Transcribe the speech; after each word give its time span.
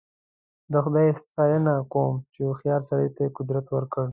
د 0.71 0.73
خدای 0.83 1.07
ستاینه 1.21 1.73
کوم 1.93 2.13
چې 2.33 2.39
هوښیار 2.47 2.81
سړي 2.89 3.09
ته 3.17 3.23
قدرت 3.37 3.65
ورکړ. 3.71 4.05